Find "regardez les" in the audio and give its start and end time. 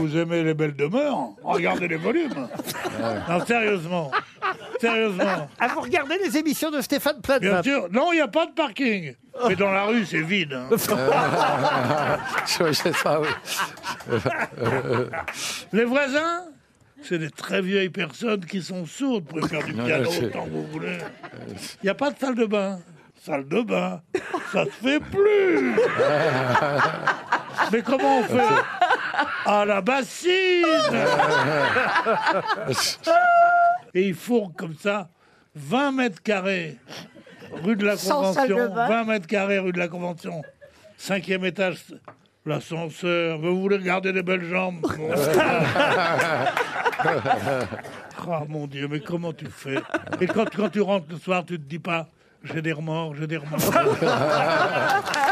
1.42-1.96, 5.82-6.36